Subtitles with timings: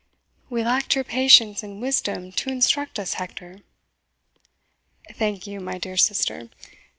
[0.49, 3.59] "We lacked your patience and wisdom to instruct us, Hector."
[5.13, 6.49] "Thank you, my dear sister.